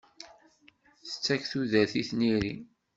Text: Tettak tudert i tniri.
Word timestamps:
Tettak 1.07 1.43
tudert 1.51 1.93
i 2.01 2.03
tniri. 2.09 2.53